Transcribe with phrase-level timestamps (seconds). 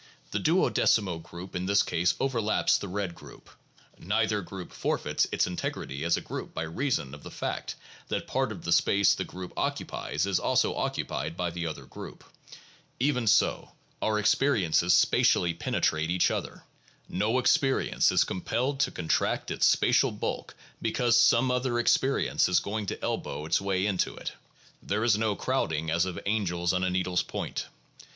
[0.31, 3.51] The duodecimo group in this case overlaps the red group.
[3.99, 7.75] Neither group forfeits its integrity as a group by reason of the fact
[8.07, 12.23] that part of the space the group occupies is also occupied by the other group.
[12.99, 16.63] Even so our experiences spatially penetrate each other.
[17.07, 22.87] No experience is compelled to contract its spatial bulk because some other experience is going
[22.87, 24.31] to elbow its way into it.
[24.81, 27.67] There is no crowding as of angels on a needle's point.